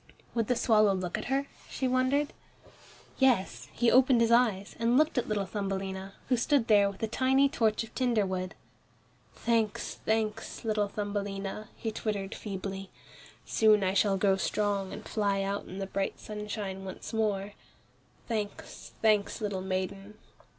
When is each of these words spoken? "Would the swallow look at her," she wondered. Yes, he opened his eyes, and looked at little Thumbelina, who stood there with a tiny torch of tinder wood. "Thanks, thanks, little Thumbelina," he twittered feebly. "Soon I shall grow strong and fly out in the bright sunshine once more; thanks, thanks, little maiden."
"Would 0.33 0.47
the 0.47 0.55
swallow 0.55 0.95
look 0.95 1.15
at 1.15 1.25
her," 1.25 1.45
she 1.69 1.87
wondered. 1.87 2.33
Yes, 3.19 3.67
he 3.71 3.91
opened 3.91 4.19
his 4.19 4.31
eyes, 4.31 4.75
and 4.79 4.97
looked 4.97 5.15
at 5.19 5.27
little 5.27 5.45
Thumbelina, 5.45 6.15
who 6.27 6.37
stood 6.37 6.65
there 6.67 6.89
with 6.89 7.03
a 7.03 7.07
tiny 7.07 7.47
torch 7.47 7.83
of 7.83 7.93
tinder 7.93 8.25
wood. 8.25 8.55
"Thanks, 9.35 9.99
thanks, 10.03 10.65
little 10.65 10.87
Thumbelina," 10.87 11.69
he 11.75 11.91
twittered 11.91 12.33
feebly. 12.33 12.89
"Soon 13.45 13.83
I 13.83 13.93
shall 13.93 14.17
grow 14.17 14.37
strong 14.37 14.91
and 14.91 15.07
fly 15.07 15.43
out 15.43 15.67
in 15.67 15.77
the 15.77 15.85
bright 15.85 16.19
sunshine 16.19 16.83
once 16.83 17.13
more; 17.13 17.53
thanks, 18.27 18.93
thanks, 19.03 19.39
little 19.39 19.61
maiden." 19.61 20.17